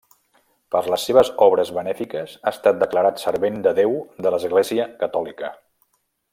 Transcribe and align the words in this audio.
Per 0.75 0.79
les 0.93 1.03
seves 1.09 1.29
obres 1.47 1.71
benèfiques 1.75 2.33
ha 2.45 2.55
estat 2.55 2.81
declarat 2.85 3.23
servent 3.27 3.61
de 3.69 3.77
Déu 3.81 3.95
de 4.27 4.33
l'Església 4.37 4.91
catòlica. 5.05 5.57